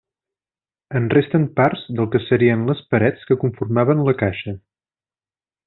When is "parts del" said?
1.59-2.09